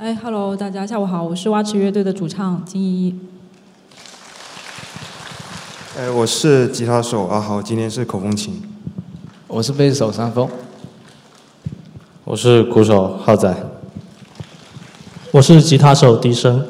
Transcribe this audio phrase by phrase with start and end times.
[0.00, 3.14] 哎，Hello，大家下午好，我是蛙池乐队的主唱金依依。
[5.98, 8.62] 哎，我是吉他手阿豪，今天是口风琴。
[9.48, 10.48] 我是贝斯手三丰。
[12.22, 13.52] 我是鼓手浩仔。
[15.32, 16.64] 我是吉他手笛声。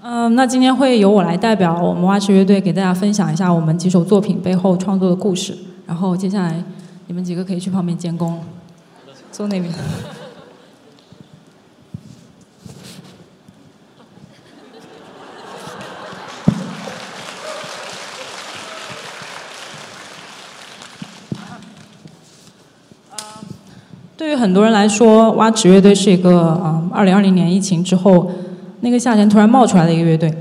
[0.00, 5.54] 嗯，那今天会由我来代表我们蛙池乐队给大家分享一下我们几首作品背后创作的故事。
[5.86, 6.64] 然后接下来
[7.08, 8.44] 你们几个可以去旁边监工，
[9.32, 9.72] 坐那边。
[24.18, 28.30] 对于很多人来说，蛙池乐队是一个啊，二零二零年疫情之后，
[28.80, 30.34] 那个夏天突然冒出来的一个乐队，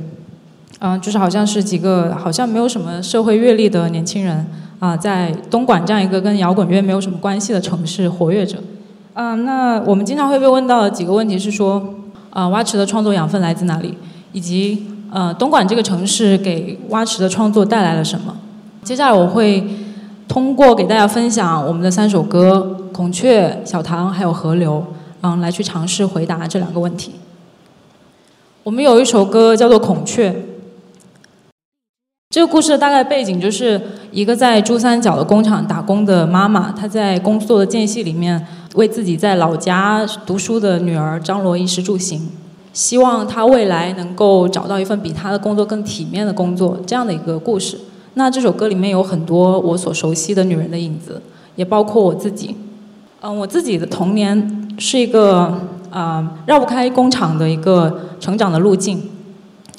[0.79, 4.45] 嗯，就是好像是几个好像没有什么社会阅历的年轻人
[4.79, 8.57] 啊，在东莞这样一个跟摇滚乐没有什么关系的城市活跃着。
[9.13, 11.83] 嗯，那我们经常会被问到的几个问题是说，
[12.29, 13.97] 啊，蛙池的创作养分来自哪里，
[14.31, 18.37] 以及呃，东莞这个城市给蛙池的创作带来了什么？
[18.83, 19.67] 接下来我会
[20.27, 22.75] 通过给大家分享我们的三首歌。
[22.93, 24.83] 孔雀、小唐还有河流，
[25.21, 27.11] 嗯，来去尝试回答这两个问题。
[28.63, 30.31] 我们有一首歌叫做《孔雀》，
[32.37, 33.81] 这个故事的大概背景就是
[34.11, 42.29] 一个在珠三角的工厂打工的妈妈，她在工作的间隙里面为自己在老家读书的女儿张罗衣食住行，
[42.71, 47.75] 希望她未来能够找到一份比她的工作更体面的工作，这样的一个故事。
[48.13, 51.19] 那这首歌里面有很多我所熟悉的女人的影子，
[51.55, 52.55] 也包括我自己。
[53.21, 55.59] 嗯，我自己的童年是一个
[55.89, 59.01] 啊绕不开工厂的一个成长的路径。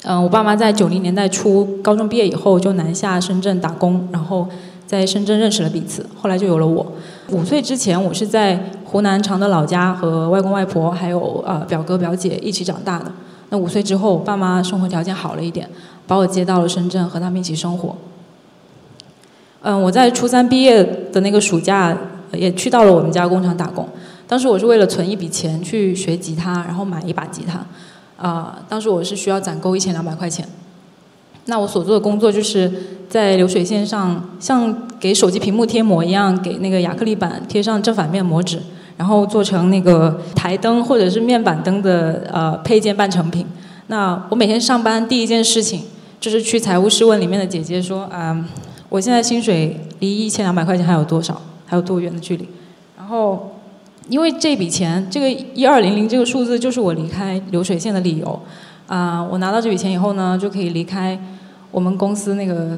[0.03, 4.47] 嗯，我爸妈在九零年代初高中毕业以后就南下深圳打工，然后
[4.87, 6.85] 在深圳认识了彼此，后来就有了我。
[7.29, 13.11] 五岁之前，我是在湖南常德老家和外公外婆还有呃表哥表姐一起长大的。
[13.49, 15.69] 那五岁之后，爸妈生活条件好了一点，
[16.07, 17.95] 把我接到了深圳和他们一起生活。
[19.61, 21.97] 嗯，我在初三毕业的那个暑假。
[22.31, 23.89] 也去到了我们家工厂打工，
[24.27, 27.65] 当时我是为了存一笔钱去学吉他，然后买一把吉他，
[28.19, 30.47] 啊，当时我是需要攒够一千两百块钱。
[31.45, 32.71] 那我所做的工作就是
[33.09, 38.61] 在流水线上，像给手机屏幕贴膜一样，给那个亚克力板贴上正反面膜纸，
[38.97, 43.45] 然后做成那个台灯或者是面板灯的呃配件半成品。
[43.87, 45.81] 那我每天上班第一件事情
[46.19, 48.45] 就是去财务室问里面的姐姐说，啊，
[48.89, 51.41] 我现在薪水离一千两百块钱还有多少？
[51.65, 52.47] 还有多远的距离？
[52.97, 53.51] 然后，
[54.09, 58.39] 因为这笔钱，这个一二零零这个数字就是我离开流水线的理由。
[58.87, 61.17] 啊，我拿到这笔钱以后呢，就可以离开
[61.69, 62.77] 我们公司那个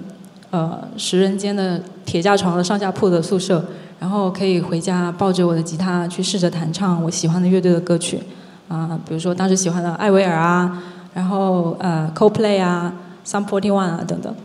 [0.50, 3.64] 呃十人间的铁架床的上下铺的宿舍，
[3.98, 8.20] 然后可以回家抱着我的吉他去试着弹唱我喜欢的乐队的歌曲。
[8.68, 10.84] 啊，比如说当时喜欢的艾薇儿啊，
[11.14, 12.94] 然后呃 Coldplay 啊
[13.26, 14.36] ，Some Forty One 啊等等。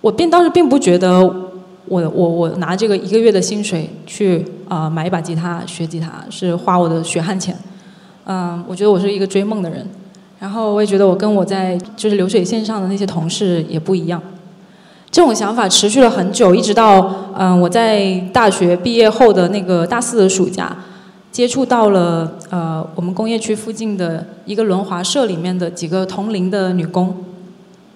[0.00, 1.49] 我并当时并不觉得。
[1.90, 7.52] 我我我拿这个一个月的薪水去啊买一把吉他学吉他是花我的血汗钱，
[8.26, 9.84] 嗯，我觉得我是一个追梦的人，
[10.38, 14.22] 然后我也觉得我跟我在就是流水线上的那些同事也不一样，
[15.10, 20.76] 这种想法持续了很久，一直到嗯我在大学毕业后的那个大四的暑假，
[21.32, 27.12] 接触到了呃我们工业区附近的一个轮滑社里面的几个同龄的女工，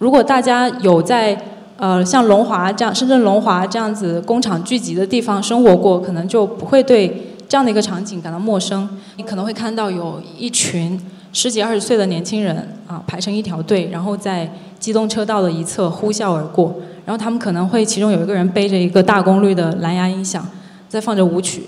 [0.00, 1.40] 如果大家有在。
[1.76, 8.88] 呃，像龙华这样，深圳龙华这样子工厂聚集的地方生活过，可能就不会对这样的一个场景感到陌生。
[9.16, 10.98] 你可能会看到有一群
[11.32, 14.48] 十几二十岁的年轻人啊，排成一条队，然后在
[14.78, 16.76] 机动车道的一侧呼啸而过。
[17.04, 20.46] 然后他们可能会其中有一个人背着一个大功率的蓝牙音响，
[20.88, 21.64] 在放着舞曲，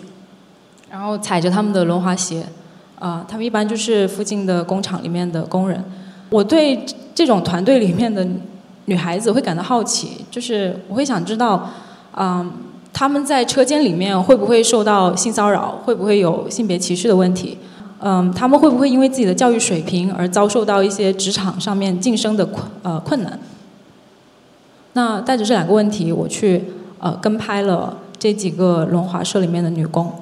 [0.89, 2.47] 然后踩着他们的轮滑鞋。
[3.01, 5.85] 啊，他们一般就是附近的工厂里面的工人。
[6.31, 8.25] 我对这种团队里面的。
[8.87, 11.69] 女孩子会感到好奇，就是我会想知道，
[12.17, 12.51] 嗯，
[12.93, 17.59] 他们在车间里面会不会受到性骚扰，会不会有性别歧视的问题？
[18.01, 23.39] 嗯，他们会不会因为自己的教育水平而遭受到一些职场上面晋升的困呃困难？
[24.95, 26.65] 那带着这两个问题，我去
[26.99, 30.13] 呃跟拍了这几个轮滑社里面的女工。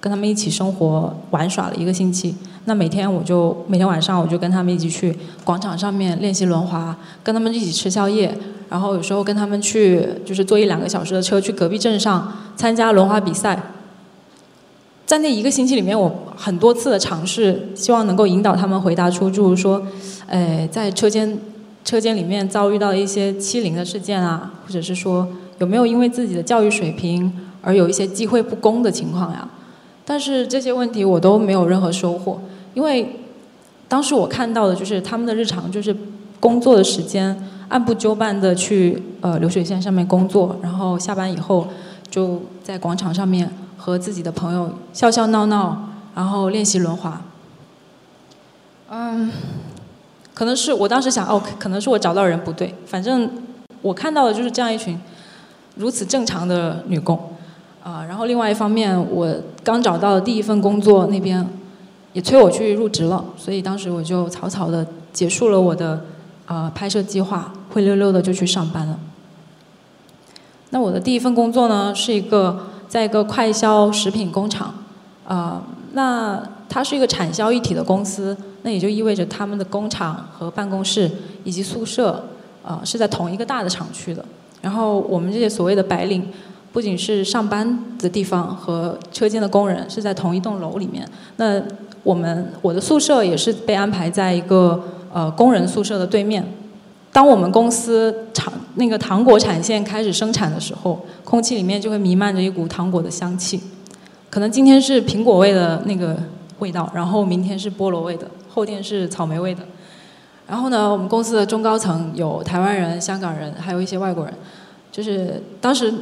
[0.00, 8.32] 跟他们一起生活玩耍了一个星期，那每天我就每天晚上我就跟他们一起去广场上面练习轮滑，跟他们一起吃宵夜，
[8.68, 13.60] 然后有时候跟他们去就是坐一两个小时的车去隔壁镇上参加轮滑比赛。
[15.04, 19.82] 在那一个星期里面，我很多次的尝试，希望能够引导他们回答出，诸如说，
[20.26, 21.38] 呃，在车间
[21.84, 25.28] 车间里面遭遇到一些欺凌的事件啊，或者是说
[25.58, 27.30] 有没有因为自己的教育水平
[27.60, 29.46] 而有一些机会不公的情况呀？
[30.04, 32.40] 但是这些问题我都没有任何收获，
[32.74, 33.20] 因为
[33.88, 35.94] 当时我看到的就是他们的日常就是
[36.40, 37.36] 工作的时间
[37.68, 41.66] 按部就班的去呃流水线上面工作，然后下班以后
[42.10, 47.20] 就在广场上面和自己的朋友笑笑闹闹，然后练习轮滑。
[48.90, 49.30] 嗯，
[50.34, 53.30] 可能是我当时想，哦，可能是我找到人不对，反正
[53.80, 54.98] 我看到的就是这样一群
[55.76, 57.18] 如此正常的女工。
[57.82, 59.34] 啊，然后另外一方面，我
[59.64, 61.44] 刚找到的第一份工作那边
[62.12, 66.04] 也催我去入职了，所以当时我就草草的结束了我的
[66.46, 68.98] 啊拍摄计划，灰溜溜的就去上班了。
[70.70, 74.74] 那我的第一份工作呢，是一个在一个快销食品工厂，
[75.26, 75.62] 啊，
[75.92, 81.10] 那它是一个产销一体的公司，那也就意味着他们的工厂和办公室
[81.44, 82.24] 以及宿舍
[82.62, 84.24] 啊是在同一个大的厂区的，
[84.60, 86.26] 然后我们这些所谓的白领。
[86.72, 91.62] 不仅是上班的地方和车间的工人是在同一栋楼里面，那
[92.02, 94.82] 我们我的宿舍也是被安排在一个
[95.12, 96.42] 呃工人宿舍的对面。
[97.12, 103.60] 当我们公司厂那个糖果产线开始生产的时候，空气里面就会弥漫着一股糖果的香气。
[104.30, 106.16] 可能今天是苹果味的那个
[106.60, 109.62] 味道，然后明天是菠萝味的，后天是草莓味的。
[110.48, 114.32] 然后呢，我们公司的中高层有台湾人、香港人，还有一些外国人，
[114.90, 115.92] 就是当时。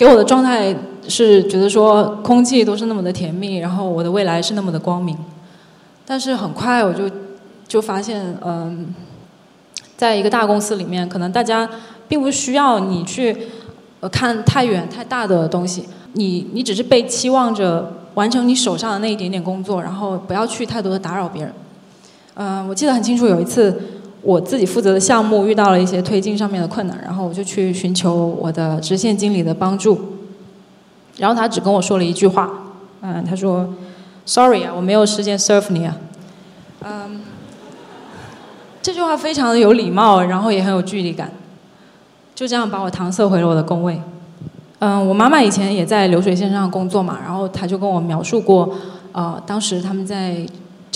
[0.00, 0.74] 给我的状态
[1.06, 5.14] 是觉得说空气都是那么的甜蜜，然后我的未来是那么的光明。
[6.06, 7.04] 但是很快我就
[7.68, 8.94] 就发现，嗯，
[9.98, 11.68] 在一个大公司里面，可能大家
[12.08, 13.36] 并不需要你去
[14.10, 21.52] 看太远太大的东西，你你只是被期望着完成你手上的那一点点工作，然后不要去太多的打扰别人。
[22.36, 23.78] 嗯，我记得很清楚，有一次。
[24.22, 29.98] 我自己负责的项目遇到了一些推进上面的困难，然后我就去寻求我的直线经理的帮助。
[31.16, 32.50] 然后他只跟我说了一句话，
[33.00, 33.68] 嗯，他说
[34.26, 35.96] ：“Sorry 啊，我没有时间 serve 你啊。”
[36.84, 37.22] 嗯，
[38.82, 41.30] 这句话非常的有礼貌，然后也很有距离感，
[42.34, 44.00] 就这样把我搪塞回了我的工位。
[44.80, 48.70] 嗯，我妈妈以前也在流水线上工作嘛，然后她就跟我描述过，
[49.12, 50.46] 呃，当时他们在。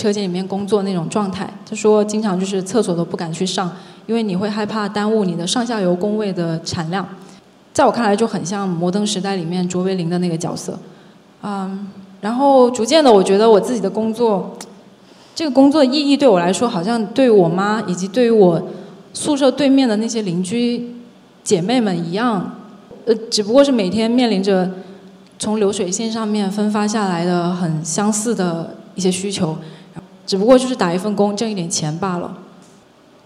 [0.05, 3.71] 车间里面工作那种状态，他说经常就是厕所都不敢去上，
[4.05, 7.03] 因为你会害怕耽误你的上下游工位的产量。
[7.73, 10.77] 在我看来就很像《摩登时代》里面卓别林的那个角色，
[11.41, 11.87] 嗯，
[12.21, 14.55] 然后逐渐的我觉得我自己的工作，
[15.33, 18.61] 这个工作意义对我来说好像对我妈以及对于我
[19.11, 20.87] 宿舍对面的那些邻居
[21.43, 22.55] 姐妹们一样，
[23.05, 24.69] 呃，只不过是每天面临着
[25.39, 29.57] 从流水线上面分发下来的很相似的一些需求。
[30.25, 32.35] 只不过就是打一份工挣一点钱罢了，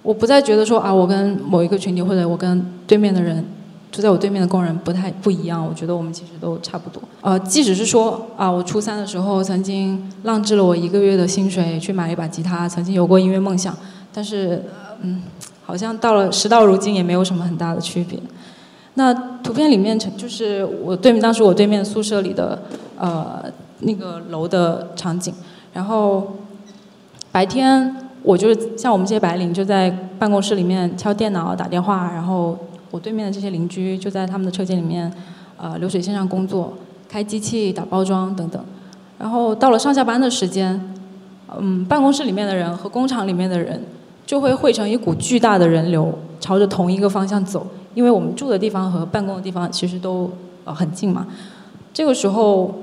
[0.01, 3.45] 我不再觉得说啊，我跟某一个群体或者我跟对面的人，
[3.91, 5.65] 住在我对面的工人不太不一样。
[5.65, 7.01] 我觉得我们其实都差不多。
[7.21, 13.75] 呃，即使是说啊，我初三的时候曾经浪掷了我一个月的薪水去买一把吉他，曾经有过音乐梦想，
[14.13, 14.63] 但是
[15.01, 15.23] 嗯，
[15.65, 18.19] 好像到了时到如今也没有什么很大的区别。
[18.95, 22.61] 那图片里面就是我对面当时我对面宿舍里的
[22.97, 23.43] 呃
[23.79, 25.33] 那个楼的场景，
[25.71, 26.27] 然后。
[27.31, 32.57] 白天我就是像我们这些白领，就在办公室里面敲电脑、打电话，然后
[32.91, 35.11] 我对面的这些邻居就在他们的车间里面，
[35.57, 36.73] 呃，流水线上工作，
[37.07, 38.61] 开机器、打包装等等。
[39.17, 40.93] 然后到了上下班的时间，
[41.57, 43.81] 嗯，办公室里面的人和工厂里面的人
[44.25, 50.29] 就会汇成一股巨大的人流，朝着同一个方向走，因为我们住的地方和办公的地方其实都
[50.65, 51.27] 呃很近嘛。
[51.93, 52.73] 这个时候，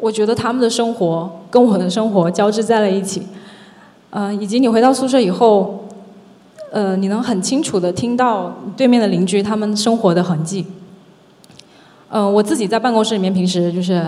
[0.00, 3.22] 我觉得他们的生活跟我的生活交织在了一起。
[4.16, 5.86] 嗯，以及你回到宿舍以后，
[6.70, 10.64] 呃，你能很清楚的听到对面的邻居他们生活的痕迹。
[12.10, 14.06] 嗯，我自己在办公室里面平时就是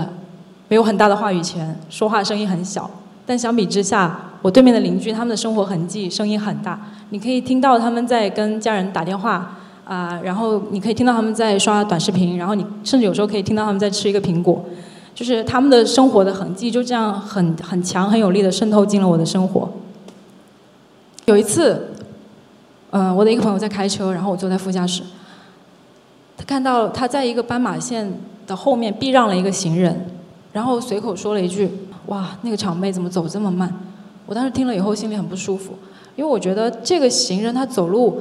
[0.68, 2.88] 没有很大的话语权，说话声音很小。
[3.26, 14.64] 但相比之下，我对面的邻居他们的生活痕迹声音很大，你可以听到他们在跟家人打电话啊，然后你可以听到他们在刷短视频，然后你甚至有时候可以听到他们在吃一个苹果，
[15.12, 19.68] 就是他们的生活的痕迹就这样很很强很有力的渗透进了我的生活。
[21.26, 21.90] 有一次，
[22.90, 25.02] 嗯，我的一个朋友在开车，然后我坐在副驾驶。
[26.36, 30.06] 他看到他在一个斑马线的后面避让了一个行人，
[30.52, 31.68] 然后随口说了一句
[32.06, 33.74] ：“哇，那个厂妹怎么走这么慢？”
[34.24, 35.72] 我当时听了以后心里很不舒服，
[36.14, 38.20] 因为我觉得这个行人他走路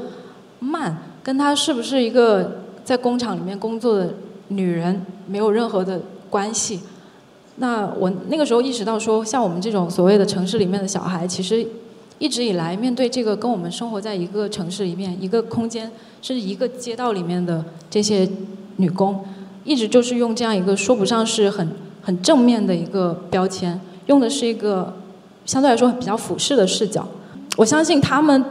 [0.58, 4.12] 慢，跟他是不是一个在工厂里面工作的
[4.48, 6.80] 女人没有任何的关系。
[7.58, 11.64] 那我那个时候意识到说，像我们这种所谓的城市里面的小孩，其实。
[12.18, 15.92] 一直以来，面对这个跟我们生活在一个城市里面、一个空间，
[16.22, 18.28] 甚至一个街道里面的这些
[18.78, 19.24] 女工，
[19.64, 21.70] 一直就是用这样一个说不上是很
[22.02, 24.94] 很正面的一个标签，用的是一个
[25.46, 27.06] 相对来说比较俯视的视角。
[27.58, 28.44] 我相信他们，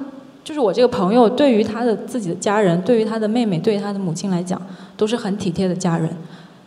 [0.42, 4.60] 就是我这个朋友，对于他的自己的家人，对于他的妹妹，对于他的母亲来讲，
[4.96, 6.14] 都是很体贴的家人。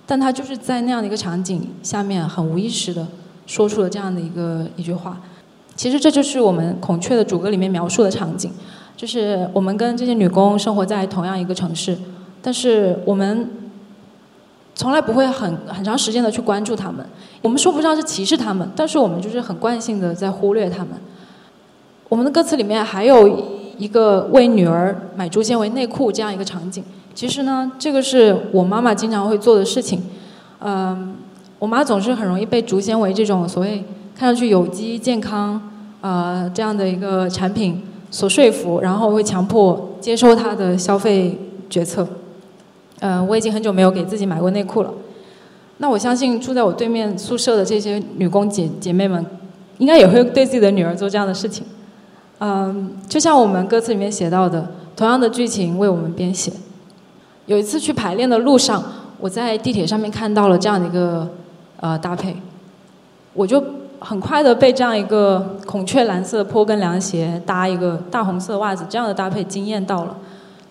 [0.06, 3.06] 但他就是在那样的一个场景下面，很无意识的
[3.46, 5.22] 说出了这样的一个一句话。
[5.78, 8.52] 其实这就是我们孔雀的主歌里面描述的场景，
[8.96, 11.96] 就是我们跟这些女工生活在同样一个城市，
[12.42, 13.48] 但是我们
[14.74, 17.06] 从来不会很很长时间的去关注他们。
[17.44, 20.94] 我们说不上是歧视他们，但是我们就是很惯性的在忽略他们。
[22.10, 26.84] 我们的歌词里面还有一个为女儿买竹纤维内裤这样一个场景。
[27.14, 30.02] 其实呢，这个是我妈妈经常会做的事情。
[30.60, 31.16] 嗯，
[31.60, 33.86] 我妈总是很容易被竹纤维这种所谓。
[34.18, 35.62] 看上去有机健康，
[36.02, 41.38] 呃，这样的一个产品所说服，然后会强迫接受他的消费
[41.70, 42.08] 决策。
[43.00, 44.92] 嗯，我已经很久没有给自己买过内裤了。
[45.78, 49.24] 那我相信住在我对面宿舍的这些女工姐姐妹们，
[49.78, 51.64] 应该也会对自己的女儿做这样的事情。
[52.40, 56.52] 嗯，就像我们歌词里面写到的，同样的剧情为我们编写。
[57.46, 58.84] 有一次去排练的路上，
[59.20, 61.30] 我在地铁上面看到了这样的一个
[61.80, 62.36] 呃搭配，
[63.36, 63.64] 我就。
[64.00, 70.16] 很快的被这样一个孔雀蓝色坡跟凉鞋搭一个大红色袜子这样的搭配惊艳到了，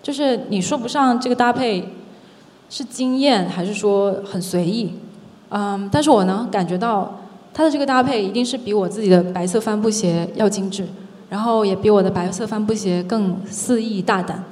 [0.02, 1.92] 就是你说不上这个搭配
[2.71, 4.95] 是惊艳还是说很随意，
[5.49, 7.21] 嗯，但是我呢感觉到
[7.52, 10.87] 它的这个搭配一定是比我自己的白色帆布鞋要精致，
[11.28, 14.45] 然后也比我的白色帆布鞋更肆意大胆。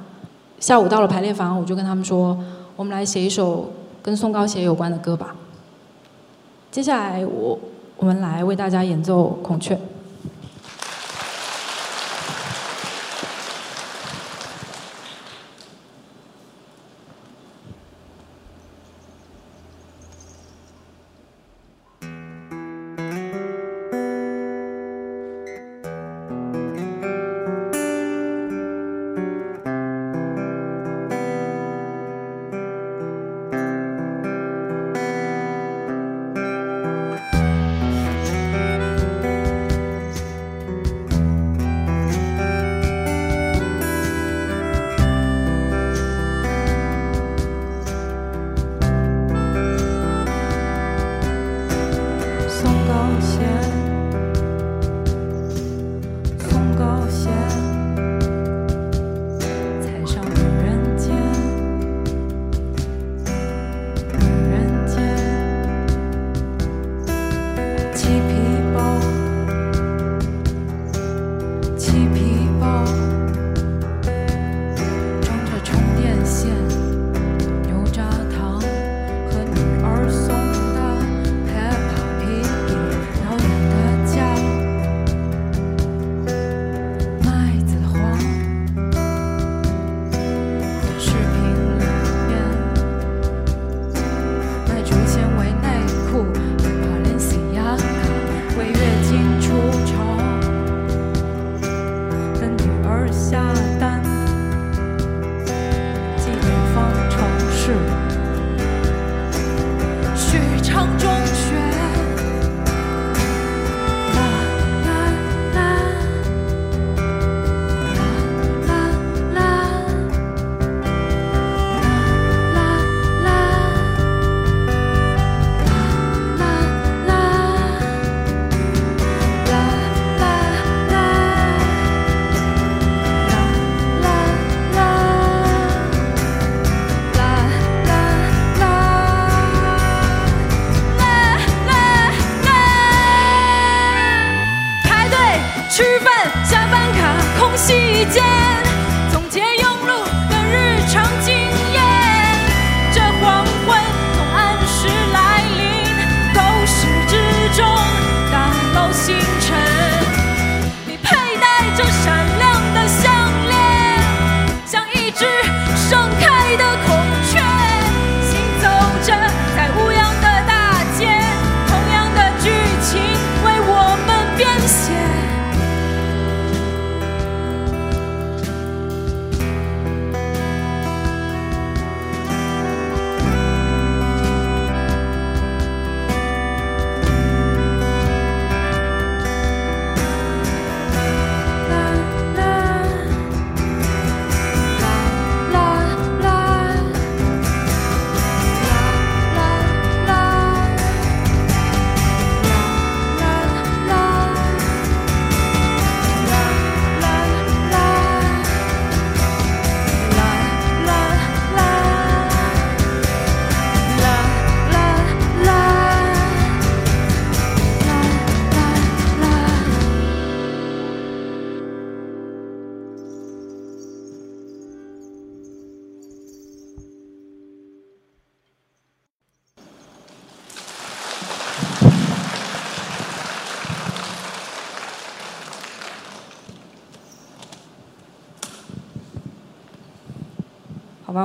[0.59, 2.37] 下午到了排练房，我就跟他们说，
[2.75, 5.35] 我们来写一首跟松糕鞋有关的歌吧。
[6.69, 7.57] 接下来我。
[7.97, 9.75] 我们来为大家演奏《孔雀》。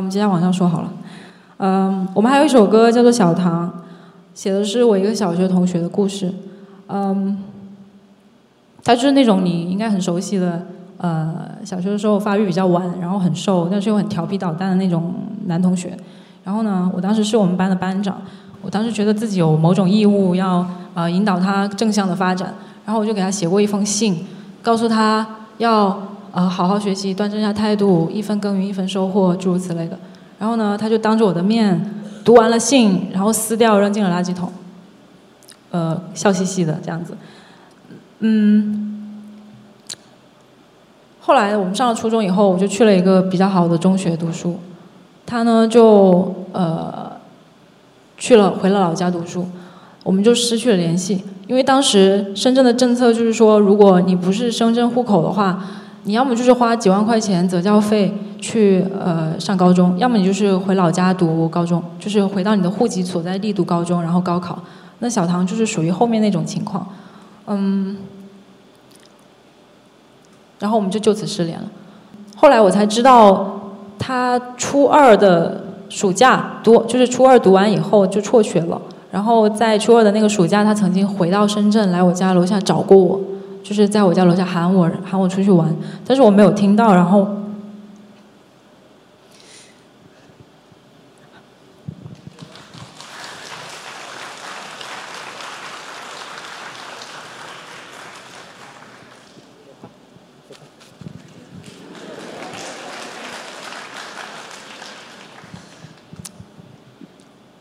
[0.00, 0.90] 我们接下来往上说好了。
[1.58, 3.68] 嗯，我们还有一首歌叫做《小唐》，
[4.32, 6.32] 写的是我一个小学同学的故事。
[6.88, 7.36] 嗯，
[8.82, 10.62] 他就是那种你应该很熟悉的，
[10.96, 15.12] 呃，小学的时候发育比较晚，然后很瘦，但是又很调皮捣蛋的那种
[15.44, 15.94] 男同学。
[16.44, 18.22] 然后呢，我当时是我们班的班长，
[18.62, 22.54] 我当时觉得自己有某种义务要呃引导他正向的发展，
[22.86, 24.24] 然后我就给他写过一封信，
[24.62, 25.26] 告诉他
[25.58, 26.00] 要
[26.32, 29.98] 呃好好学习，端正一下态度，一分耕耘一分收获，诸如此类的。
[30.38, 34.50] 然后呢，他就当着我的面读完了信，然后撕掉扔进了垃圾桶，
[35.70, 37.16] 呃，笑嘻嘻的这样子。
[38.20, 39.22] 嗯，
[41.20, 44.58] 后来我们上了初中以后，我就去了一个比较好的中学读书，
[45.26, 47.12] 他呢就呃
[48.16, 49.46] 去了回了老家读书，
[50.02, 51.24] 我们就失去了联系。
[51.46, 55.62] 因为当时深圳的政策就是说，如果你不是深圳户口的话，
[56.04, 58.12] 你要么就是花几万块钱择教费。
[58.42, 64.58] 去呃上高中，要么你就是回老家读高中，就是回到你的户籍所在地读高中，然后高考。
[65.00, 66.86] 那小唐就是属于后面那种情况，
[67.48, 67.98] 嗯，
[70.58, 71.66] 然后我们就就此失联了。
[72.34, 73.60] 后来我才知道，
[73.98, 78.80] 他初二的暑假读，就是初二读完以后就辍学了。
[79.10, 83.20] 然后在初二的那个暑假，他曾经回到深圳来我家楼下找过我，
[83.62, 85.74] 就是在我家楼下喊我喊我出去玩，
[86.06, 87.36] 但是我没有听到，然后。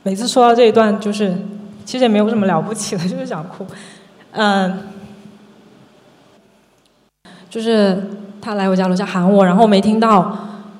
[0.01, 1.37] 每次说到这一段，就是
[1.85, 3.63] 其实也没有什么了不起的，就是想哭。
[4.31, 4.88] 嗯，
[7.49, 8.09] 就是
[8.41, 10.37] 他来我家楼下喊我，然后没听到。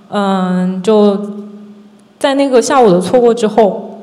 [0.09, 1.19] 嗯，就
[2.17, 4.01] 在那个下午的错过之后，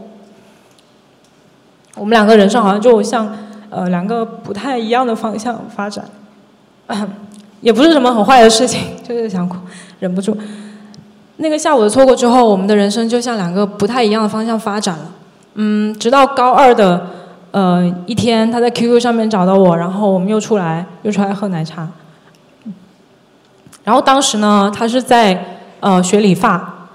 [1.97, 3.35] 我们两个人生好像就像
[3.71, 6.05] 呃两个不太一样的方向发展。
[7.63, 9.57] 也不是什么很坏的事情， 就是想哭，
[9.99, 10.37] 忍不住。
[11.39, 15.11] 那个下午的错过之后，我们的人生就像两个不太一样的方向发展了。
[15.55, 17.07] 嗯，直到高二的
[17.51, 21.89] 呃一天，他在 QQ 上面找到我，然后我们又出来又出来喝奶茶。
[23.87, 26.89] 然后当时呢，他是在呃学理发，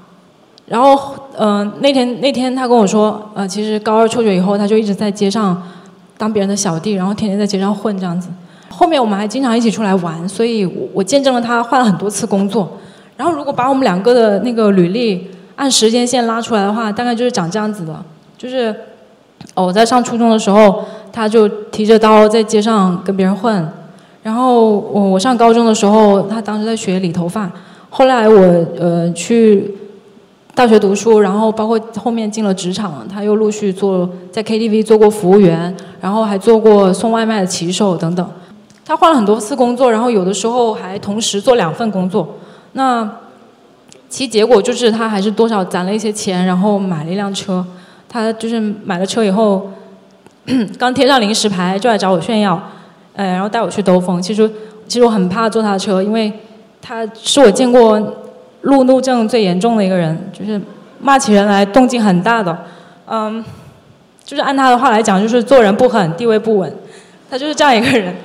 [0.65, 5.63] 然后嗯那天那天他跟我说，呃其实高二辍学以后，他就一直在街上
[6.17, 8.27] 当别人的小弟，然后天天在街上混这样子。
[8.69, 12.69] 后面我们还经常一起出来玩，所以我见证了他换了很多次工作。
[13.15, 18.04] 然后如果把我们两个的那个履历按时间线拉出来的话，大概就是长这样子的。
[18.38, 18.75] 就是，
[19.54, 23.71] 哦，我在上初中的时候，他就提着刀在街上跟别人混，
[24.23, 27.51] 然后我我上高中的时候，他当时在学理头发，
[27.89, 29.73] 后来我呃去
[30.53, 38.29] 大学读书，然后包括后面进了职场，他又陆续做在 KTV 做过服务员，然后还做过送外卖的骑手等等，
[38.86, 42.27] 他换了很多次工作，然后有的时候还同时做两份工作，
[42.73, 43.10] 那
[44.10, 47.65] 其结果就是他还是多少攒了一些钱，然后买了一辆车。
[48.13, 49.69] 他就是买了车以后，
[50.77, 52.62] 刚贴上临时牌就来找我炫耀，
[53.13, 54.21] 呃，然后带我去兜风。
[54.21, 54.50] 其实，
[54.88, 56.32] 其实我很怕坐他的车，因为
[56.82, 58.00] 他是我见过
[58.62, 60.60] 路怒症最严重的一个人，就是
[61.00, 62.58] 骂起人来动静很大的。
[63.08, 63.43] 嗯，
[64.24, 66.74] 就是按他的话来讲，就是做人不狠，地位不稳。
[67.30, 68.15] 他就是这样一个人。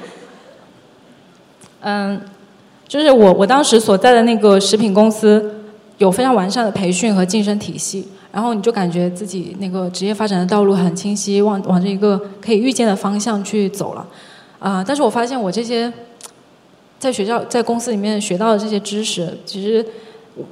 [1.81, 2.21] 嗯，
[2.87, 5.63] 就是我我当时所在的那个食品公司
[5.99, 8.09] 有非常完善的培训和晋升体系。
[8.33, 14.07] 然后你就感觉自己那个职业发展的道路很清晰，往往这一个可以预见的方向去走了，
[14.67, 14.85] 啊！
[14.87, 15.93] 但是我发现我这些
[16.99, 19.87] 在学校、在公司里面学到的这些知识，其实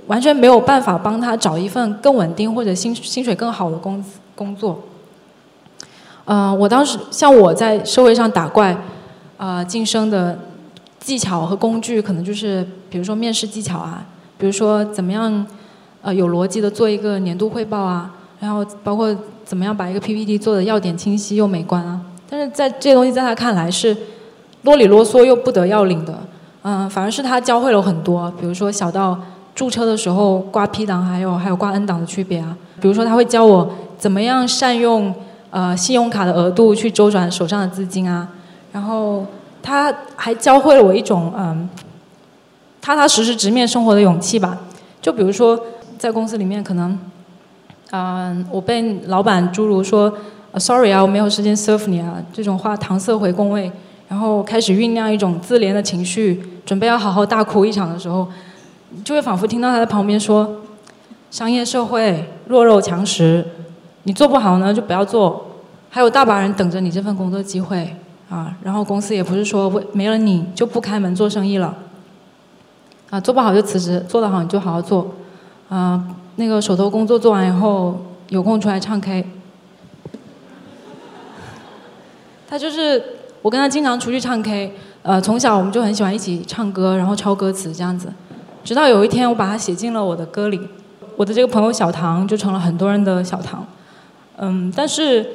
[0.07, 4.05] 完全没有办法帮他找一份更稳定或者薪薪水更好的工
[4.37, 4.81] 工作。
[6.27, 8.77] 嗯，我当时像我在社会上打怪，
[9.37, 10.39] 啊，晋升的
[11.01, 14.07] 技巧和工具，可能就是比如说面试技巧啊，
[14.39, 15.47] 比如说怎么样。
[16.07, 21.99] 呃，有逻辑的做一个年度汇报啊，然后包括怎么样把一个 PPT 做的要点清晰又美观啊。
[22.29, 23.97] 但是在这些东西在他看来是
[24.63, 26.19] 啰里啰嗦又不得要领的，
[26.63, 29.19] 嗯，反而是他教会了很多，比如说小到
[29.55, 35.15] 驻车的时候挂 P 档还有还有挂 N 档的区别啊，比如说他会教我怎么样善用
[35.51, 38.29] 呃信用卡的额度去周转手上的资金啊，
[38.73, 39.27] 然后
[39.63, 41.69] 他还教会了我一种嗯
[42.81, 44.59] 踏踏实实直面生活的勇气吧，
[45.01, 45.59] 就比如说。
[45.97, 46.99] 在公司里面，可能，
[47.93, 50.13] 嗯，我被老板诸如说
[50.59, 53.71] ，sorry 啊，我没有时间 serve 你啊，这种话搪塞回工位，
[54.09, 58.29] 然后开始酝酿一种自怜的情绪，准备要好好大哭一场的时候，
[59.05, 60.61] 就会仿佛听到他在旁边说，
[61.31, 63.45] 商业社会弱肉强食，
[64.05, 65.45] 你做不好呢就不要做，
[65.91, 67.97] 还有大把人等着你这份工作机会
[68.29, 68.57] 啊。
[68.63, 71.75] 然后公司也不是说为没了你就不开门做生意了，
[73.11, 75.07] 啊，做不好就辞职，做得好你就好好做，
[75.69, 76.05] 啊，
[76.37, 79.27] 那个手头工作做完以后有空出来唱 K。
[82.55, 83.03] 他就是
[83.43, 88.07] 我跟他经常出去唱 K，呃，从小我们就很喜欢一起唱歌，然后抄歌词这样子。
[88.63, 90.61] 直到有一天我把他写进了我的歌里，
[91.17, 93.67] 我的这个朋友小唐就成了很多人的小唐。
[94.37, 95.29] 嗯，但是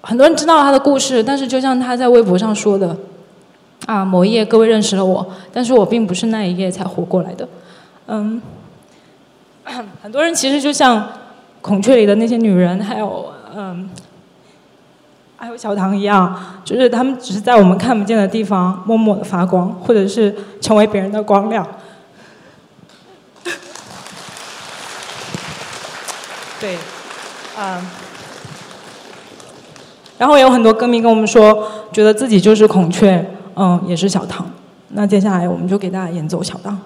[0.00, 2.96] 很多人知道他的故事，但是就像他在微博上说的，
[3.86, 7.48] 啊，某一夜各位认识了我，但是我并不是那一夜才活过来的。
[8.06, 8.40] 嗯，
[10.00, 11.04] 很多人其实就像
[11.60, 13.90] 孔雀里的那些女人，还有嗯。
[15.44, 21.66] 还有小唐一样，就是他们只是在我们看不见的地方默默的发光，或者是成为别人的光亮。
[26.58, 26.78] 对，
[27.58, 27.86] 嗯，
[30.16, 34.50] 然后有很多歌迷跟我们说，觉得自己就是孔雀，嗯，也是小唐。
[34.88, 36.80] 那接下来我们就给大家演奏小唐。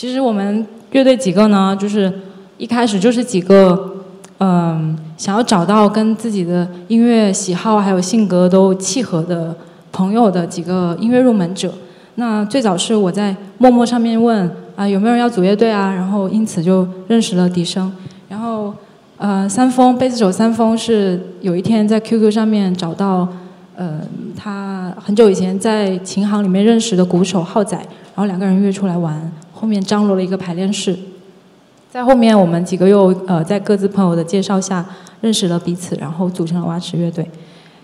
[0.00, 2.10] 其实我们乐队几个呢，就是
[2.56, 3.96] 一开始就是几个，
[4.38, 9.54] 嗯，想要找到跟自己的音乐喜好还有性格都契合的
[9.92, 11.70] 朋友的几个音乐入门者。
[12.14, 17.92] 那最早是我在陌陌上面问啊有没有人要组乐队啊，然后因此就认识了笛声。
[18.30, 18.72] 然后
[19.18, 23.28] 呃三丰贝斯手三丰是有一天在 QQ 上面找到，
[23.76, 24.00] 呃
[24.34, 30.96] 他很久以前在琴行里面认识的鼓手浩仔，然后两个人约出来玩，后面张罗了一个排练室。
[31.90, 34.84] 在后面我们几个又呃在各自朋友的介绍下
[35.20, 37.28] 认识了彼此，然后组成了蛙池乐队。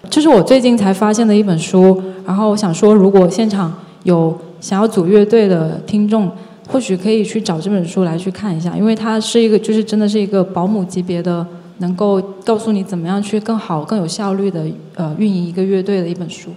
[0.08, 3.72] 这是我最近才发现的一本书，然后我想说如果现场。
[4.06, 6.30] 有想要组乐队的听众，
[6.68, 11.44] 或许可以去找这本书来去看一下，因为它是一个，就是真的是一个保姆级别的，
[11.78, 16.50] 能够告诉你怎么样去更好、更有效率的呃运营一个乐队的一本书。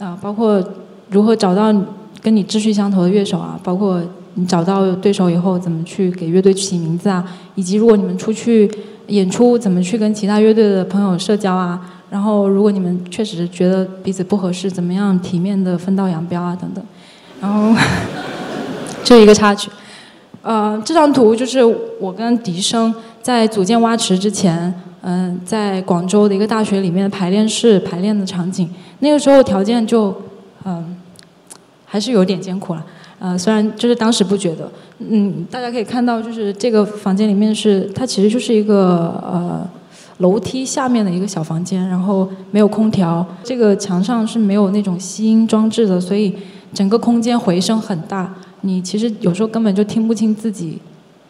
[0.00, 0.60] 啊，包括
[1.08, 1.72] 如何找到
[2.20, 4.02] 跟你志趣相投的乐手啊，包括
[4.34, 8.70] 你找到对手以后怎么去给乐队起名字啊，以及如果你们出去
[9.08, 11.80] 演出怎么去跟其他乐队的朋友社交啊。
[12.12, 16.54] 然后，如果你们确实觉得彼此不合适，怎么样体面的分道扬镳啊？
[16.54, 16.84] 等等。
[17.40, 17.74] 然后，
[19.02, 19.70] 这一个插曲。
[20.42, 21.64] 呃，这张图就是
[21.98, 28.68] 我跟笛声在组建蛙池之前，嗯，在广州的一个大学里面的排练室排练的场景。
[28.98, 30.14] 那个时候条件就，
[30.66, 30.94] 嗯，
[31.86, 32.84] 还是有点艰苦了。
[33.22, 39.64] 呃，虽然就是当时不觉得，嗯，大家可以看到，就是这个房间里面是它其实就是一个呃。
[40.18, 46.32] 楼梯下面的一个小房间，然后没有空调，这个墙上是没有那种吸音装置的，所以
[46.72, 48.32] 整个空间回声很大。
[48.60, 50.78] 你其实有时候根本就听不清自己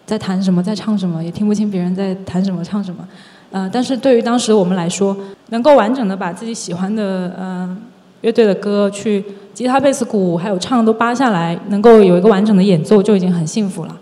[0.04, 3.08] 在弹什么，在唱什么，也听不清别人在弹什么、唱什么。
[3.50, 5.16] 呃，但是对于当时我们来说，
[5.48, 7.74] 能够完整的把自己喜欢的呃
[8.22, 13.96] 乐队的歌去吉他、贝斯、鼓还有唱都扒下来，能够有一个完整的演奏就已经很幸福了。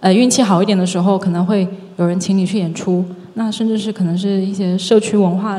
[0.00, 3.04] 呃，运气好一点的时候，可能会有人请你去演出。
[3.34, 5.58] 那甚至是可能是一些社区文化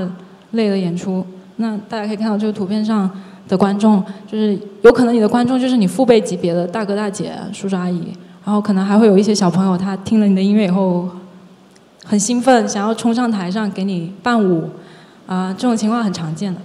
[0.52, 1.26] 类的演出。
[1.58, 3.10] 那大家可以看到这个图片上
[3.48, 8.02] 的观众，就是有可能你的观众就是你父辈级别的大哥大姐、叔叔阿姨，
[8.44, 11.08] 然后可能还会有一些小朋友，他听了你的音乐以后
[12.04, 14.70] 很兴奋，想要冲上台上给你伴舞，
[15.28, 16.60] 啊，这种情况很常见的。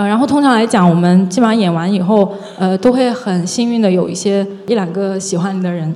[0.00, 5.94] 呃，然后通常来讲，我们基本上演完以后，呃，都会很幸运的有一些一两个喜欢你的人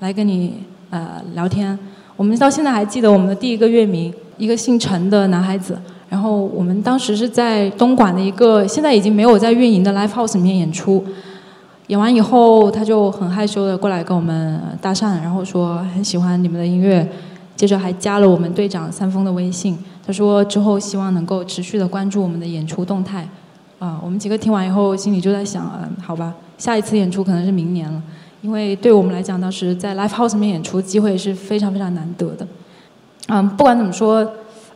[0.00, 1.78] 来跟你呃聊天。
[2.18, 5.80] 我们到现在还记得我们的第一个乐迷，一个姓陈的男孩子。
[6.10, 11.02] 然后我们当时是在东莞的一个现在已经没有在运营的 live house 里面演出。
[11.86, 17.08] 演完以后，他就很害羞的过来跟我们搭讪，然后说很喜欢你们的音乐。
[17.56, 19.78] 接着还加了我们队长三丰的微信。
[20.06, 23.26] 他说之后希望能够持续的关注我们的演出动态。
[23.78, 28.02] 啊，我们几个听完以后，心里就在想，嗯，好吧，下一次演出可能是明年了。
[28.42, 32.46] 因为对我们来讲，当时在 live house 里面演出机会是非常非常难得的。
[33.28, 34.26] 嗯，不管怎么说，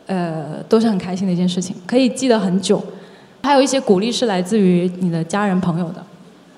[0.07, 2.83] 呃，都是很开心的一件事情，可以记得很久。
[3.43, 6.05] 还有一些鼓励是来自于你的家人朋友的，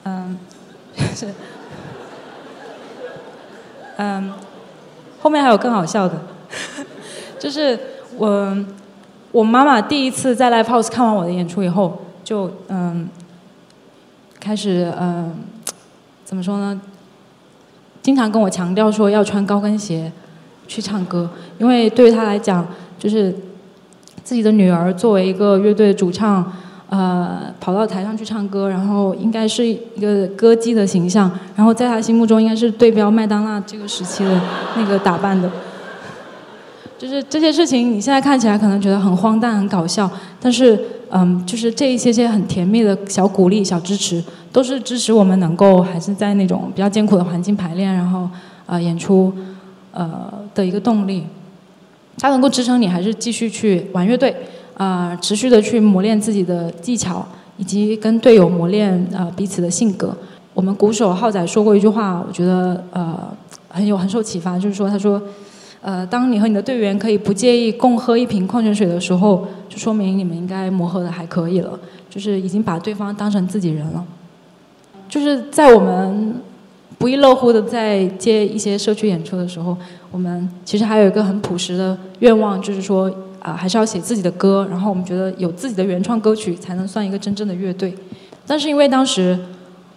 [0.04, 0.36] 嗯，
[1.14, 1.28] 是，
[3.98, 4.32] 嗯，
[5.20, 6.18] 后面还有更好笑的，
[7.38, 7.78] 就是
[8.16, 8.56] 我
[9.30, 13.08] 我妈妈第一次在 live house 看完我的演出以后，就嗯，
[14.38, 15.32] 开始嗯，
[16.24, 16.80] 怎么说呢？
[18.02, 20.10] 经常跟我强调说要穿高跟鞋
[20.66, 22.66] 去唱歌，因为对于他来讲，
[22.98, 23.32] 就是
[24.24, 26.52] 自己的女儿作为一个乐队主唱，
[26.88, 34.40] 呃，跑到台上去唱歌，然后应该是一个歌姬的形象，然后在他心目中应该是对标麦当娜这个时期的
[34.76, 35.50] 那个打扮的。
[36.98, 40.78] 就是这些事情，你现在看起来可能觉得很荒诞、很搞笑，但是，
[41.14, 48.26] 嗯，就是这一些些很甜蜜的小鼓励、小支持，都是支持我们能够还是在那种比较艰苦的环境排练，然后，
[48.64, 49.30] 呃，演出，
[49.92, 51.26] 呃的一个动力。
[52.16, 54.34] 它能够支撑你还是继续去玩乐队，
[54.78, 57.26] 啊，持续的去磨练自己的技巧，
[57.58, 60.16] 以及跟队友磨练呃彼此的性格。
[60.54, 63.18] 我们鼓手浩仔说过一句话，我觉得呃
[63.68, 65.20] 很有很受启发，就是说他说。
[65.82, 71.76] 呃，当你和你的队员可以不介意共喝一瓶矿泉水的时候，就说明你们应该磨合的还可以了，
[72.08, 74.04] 就是已经把对方当成自己人了。
[75.08, 76.36] 就是在我们
[76.98, 79.76] 不亦乐乎的在接一些社区演出的时候，
[80.12, 84.64] 我们其实还有一个很朴实的愿望，就是说啊，还是要写自己的歌。
[84.70, 87.92] 然后我们觉得有自己的原创歌曲才能算一个真正的乐队。
[88.46, 89.36] 但是因为当时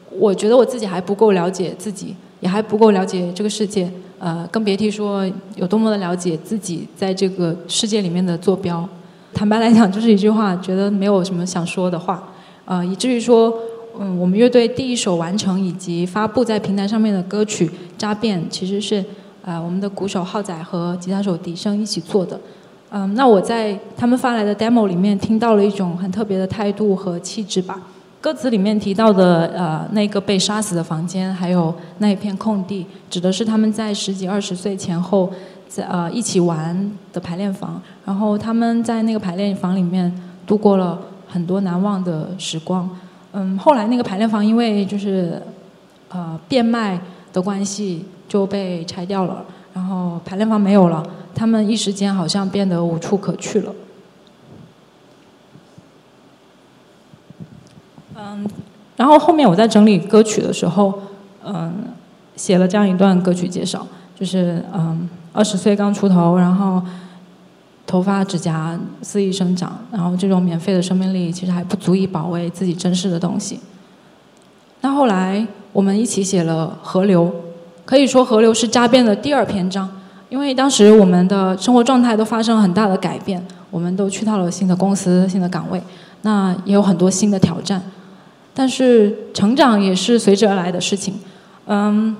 [0.09, 3.87] 我觉得我自己还不够了解自己，也还不够了解这个世界。
[4.17, 5.25] 呃，更别提说
[5.55, 8.87] 有多么的了解自己在这个世界里面的坐标。
[9.33, 12.23] 坦白来讲，就是一句话，觉得没有什么想说的话。
[12.63, 13.53] 呃，以至于说
[13.99, 19.03] 嗯，我们乐队第一首完成以及发布在平台上面的歌曲《扎变》，其实是
[19.43, 22.39] 呃我们的鼓手浩仔和吉他手笛声一起做的。
[22.91, 27.81] 嗯，那我在他们发来的 demo 里面听到了一种很特别的态度和气质吧。
[28.25, 35.31] 歌词里面提到的呃那个被杀死的房间，还有那一片空地，指的是他们在十几二十岁前后
[35.69, 37.79] 在呃一起玩的排练房。
[38.03, 40.11] 然后他们在那个排练房里面
[40.47, 42.89] 度过了很多难忘的时光。
[43.33, 45.39] 嗯，后来那个排练房因为就是
[46.09, 46.99] 呃变卖
[47.31, 53.71] 的关系就被拆掉了，然后排练房没有了，他们一时间好像变得无处可去了。
[58.25, 58.47] 嗯，
[58.97, 60.93] 然后后面我在整理歌曲的时候，
[61.45, 61.73] 嗯，
[62.35, 63.85] 写了这样一段歌曲介绍，
[64.19, 66.81] 就是嗯，二十岁刚出头，然后。
[67.87, 73.59] 头发、指甲肆意生长，然后这种免费的生命力其实还不足以保卫自己珍视的东西。
[74.81, 77.25] 那后来我们一起写了《河流》，
[77.85, 79.87] 可以说《河流》是扎变的第二篇章，
[80.29, 85.79] 因为当时我们的生活状态都发生了很大的改变，我们都去到了新的公司、新的岗位，
[86.23, 87.79] 那也有很多新的挑战。
[88.55, 91.13] 但是成长也是随之而来的事情。
[91.67, 92.15] 嗯，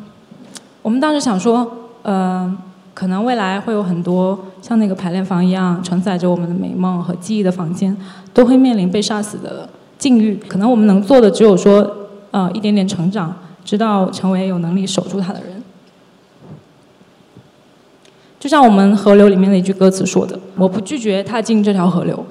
[0.84, 2.56] 我们当时想说，嗯。
[2.96, 7.94] 可能未来会有很多像那个排练房一样承载着我们的美梦和记忆的房间，
[8.34, 9.68] 都会面临被杀死的
[9.98, 10.40] 境遇。
[10.48, 11.86] 可能我们能做的只有说，
[12.32, 13.36] 呃，一点点成长，
[13.66, 15.62] 直到成为有能力守住它的人。
[18.40, 22.26] 就像我们河流里面的一句歌词说的：“我不拒绝踏进这条河流。”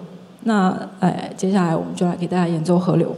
[0.45, 3.11] 那，哎，接下来我们就来给大家演奏《河流》。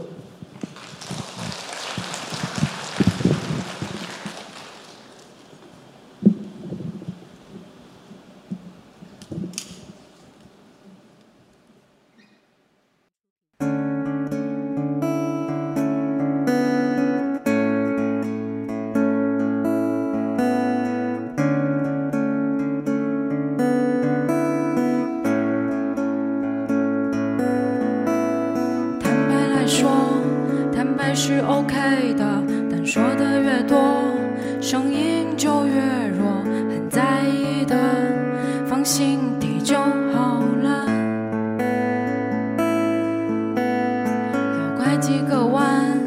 [44.87, 45.99] 拐几个弯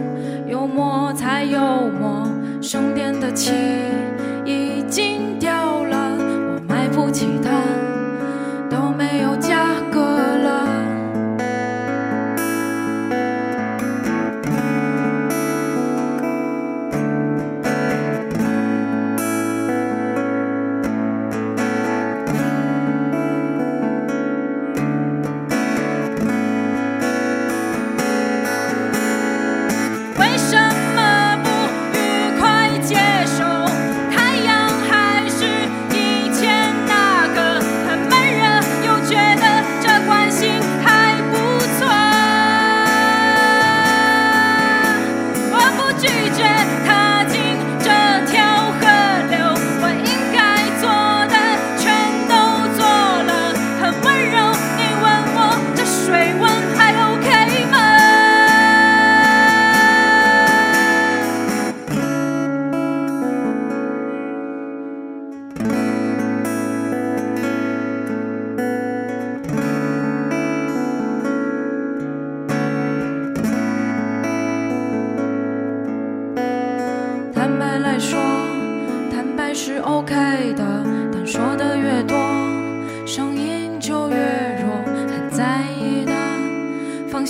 [0.48, 1.60] 幽默才幽
[2.00, 2.26] 默
[2.62, 3.52] 圣殿的漆
[4.42, 7.69] 已经掉了我买不起的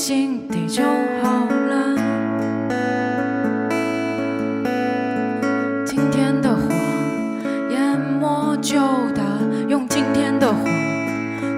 [0.02, 1.94] 心底就好了。
[5.84, 6.74] 今天的火
[7.68, 8.80] 淹没旧
[9.14, 9.20] 的
[9.68, 10.64] 用今天的火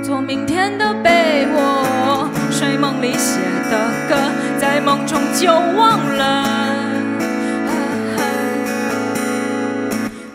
[0.03, 3.39] 做明天的被窝睡梦里写
[3.71, 3.79] 的
[4.09, 4.17] 歌
[4.59, 6.45] 在梦中就忘了。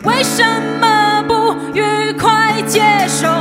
[0.04, 0.42] 为什
[0.80, 3.37] 么不愉快接受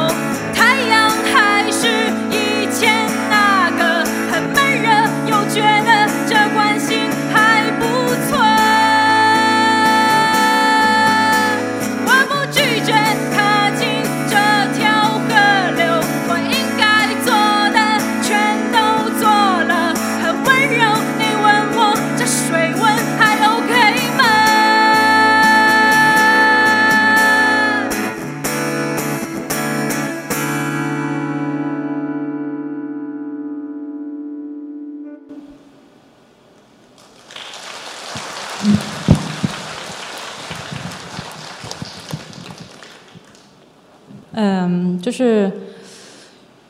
[44.34, 44.78] 嗯。
[45.08, 45.50] 就是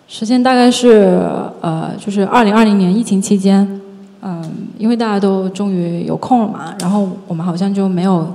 [0.08, 1.20] 时间大概是
[1.60, 3.68] 呃就是二零二零年疫情期间
[4.22, 4.44] 嗯
[4.78, 8.32] 因为大家都终于有空了嘛然后我们好像就没有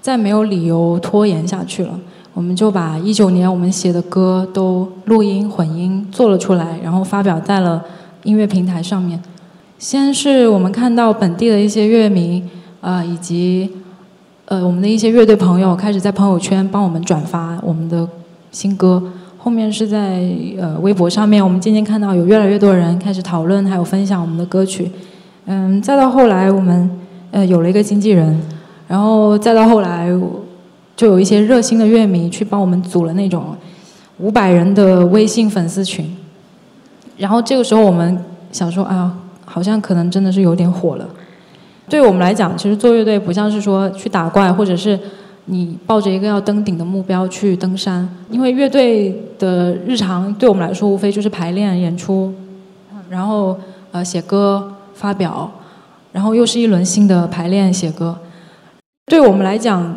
[0.00, 1.98] 再没有理由拖延下去了。
[2.32, 7.82] 我们就把一九年我们写的歌都录音混音做了出来然后发表在了
[8.22, 9.20] 音乐平台上面。
[9.78, 12.44] 先是我们看到本地的一些乐迷
[12.80, 13.70] 啊，以及
[14.44, 18.08] 呃我们的一些乐队朋友开始在朋友圈帮我们转发我们的
[18.52, 19.02] 新歌，
[19.38, 20.22] 后面是在
[20.58, 24.90] 呃微博上面，我们渐渐看到有越来越多人开始讨论还有分享我们的歌曲，
[25.46, 26.90] 嗯，再到后来我们
[27.30, 28.40] 呃有了一个经纪人，
[28.86, 30.08] 然后再到后来
[30.96, 33.56] 就有一些热心的乐迷去帮我们组了那种
[34.18, 36.16] 五百人的微信粉丝群，
[37.16, 39.16] 然后这个时候我们想说啊。
[39.48, 41.08] 好像可能真的是有点火了。
[41.88, 44.98] 对我们来讲，其实做乐队不像是说去打怪，或者是
[45.44, 48.08] 你抱着一个要登顶的目标去登山。
[48.30, 52.32] 因为乐队的日常对我们来说，无非就是排练、演出，
[53.08, 53.56] 然后
[53.92, 55.50] 呃写歌、发表，
[56.12, 58.16] 然后又是一轮新的排练、写歌。
[59.06, 59.94] 对我们来讲，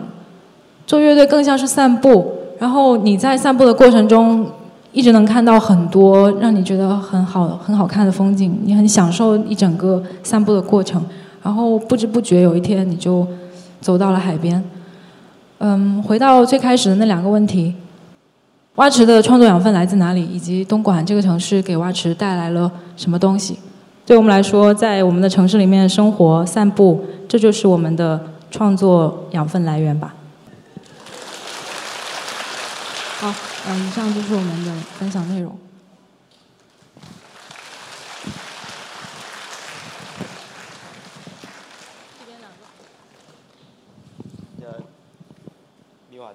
[0.85, 2.33] 做乐队更像是散步。
[2.59, 4.45] 然后你在散步的过程中。
[4.91, 10.99] 一直能看到很多让你觉得很好、很好看的风景，你很享受一整个散步的过程，
[11.43, 13.27] 然后不知不觉有一天你就
[13.81, 14.63] 走到了海边。
[15.59, 17.75] 嗯，回到最开始的那两个问题，
[18.75, 23.59] 蛙池的创作养分来自哪里，以及东莞这个城市给蛙池带来了什么东西？
[24.05, 28.19] 对我们来说，在我们的城市里面生活、散步，这就是我们的
[28.49, 30.15] 创作养分来源吧。
[33.19, 33.33] 好。
[33.67, 35.53] 嗯，以上就是我们的分享内容。
[42.17, 42.55] 这边两个。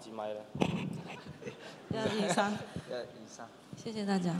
[0.04, 0.40] 密码机麦了。
[1.90, 2.52] 一、二、三。
[2.88, 3.48] 一、二、三。
[3.76, 4.34] 谢谢大家。